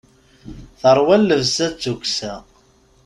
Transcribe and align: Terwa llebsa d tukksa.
Terwa 0.79 1.15
llebsa 1.19 1.67
d 1.71 1.75
tukksa. 1.81 2.33